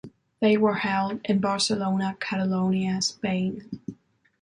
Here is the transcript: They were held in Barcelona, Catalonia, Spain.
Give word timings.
They 0.39 0.57
were 0.57 0.77
held 0.79 1.21
in 1.25 1.39
Barcelona, 1.41 2.17
Catalonia, 2.19 3.03
Spain. 3.03 3.69